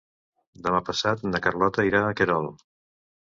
[0.67, 2.49] Demà passat na Carlota irà a Querol.